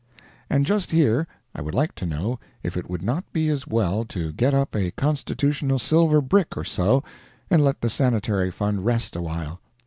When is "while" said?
9.21-9.61